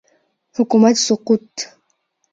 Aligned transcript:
حکومت 0.55 0.95
سقوط 1.05 1.49